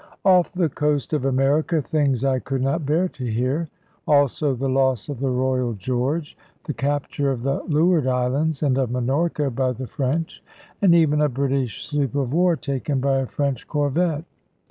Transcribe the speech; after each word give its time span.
Off 0.25 0.51
the 0.51 0.67
coast 0.67 1.13
of 1.13 1.25
America, 1.25 1.79
things 1.79 2.25
I 2.25 2.39
could 2.39 2.63
not 2.63 2.87
bear 2.87 3.07
to 3.09 3.23
hear; 3.23 3.69
also 4.07 4.55
the 4.55 4.67
loss 4.67 5.09
of 5.09 5.19
the 5.19 5.29
Royal 5.29 5.73
George, 5.73 6.35
the 6.63 6.73
capture 6.73 7.29
of 7.29 7.43
the 7.43 7.61
Leeward 7.65 8.07
Islands, 8.07 8.63
and 8.63 8.79
of 8.79 8.89
Minorca 8.89 9.51
by 9.51 9.73
the 9.73 9.85
French; 9.85 10.41
and 10.81 10.95
even 10.95 11.21
a 11.21 11.29
British 11.29 11.85
sloop 11.87 12.15
of 12.15 12.33
war 12.33 12.55
taken 12.55 12.99
by 12.99 13.17
a 13.19 13.27
French 13.27 13.67
corvette. 13.67 14.23